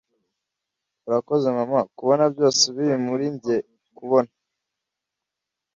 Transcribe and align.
urakoze, 1.07 1.47
mama, 1.57 1.79
kubona 1.97 2.23
byose 2.33 2.63
biri 2.75 2.95
muri 3.07 3.25
njye 3.35 3.57
kubona 3.97 4.31